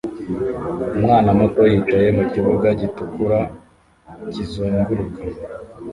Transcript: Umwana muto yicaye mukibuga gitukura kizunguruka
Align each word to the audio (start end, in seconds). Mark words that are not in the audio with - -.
Umwana 0.97 1.29
muto 1.39 1.61
yicaye 1.71 2.07
mukibuga 2.17 2.67
gitukura 2.81 3.39
kizunguruka 4.31 5.21